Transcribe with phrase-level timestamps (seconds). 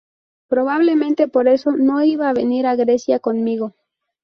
[0.47, 3.75] Probablemente por eso no iba a venir a Grecia conmigo.